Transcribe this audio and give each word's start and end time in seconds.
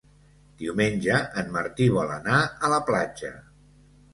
Diumenge 0.61 1.19
en 1.41 1.53
Martí 1.57 1.91
vol 1.99 2.15
anar 2.17 2.41
a 2.69 2.73
la 2.75 2.81
platja. 2.89 3.31